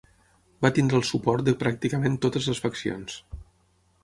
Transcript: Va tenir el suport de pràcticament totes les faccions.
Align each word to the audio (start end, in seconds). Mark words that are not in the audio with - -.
Va 0.65 0.71
tenir 0.77 0.97
el 0.99 1.05
suport 1.09 1.45
de 1.49 1.55
pràcticament 1.59 2.19
totes 2.25 2.49
les 2.53 2.63
faccions. 2.65 3.21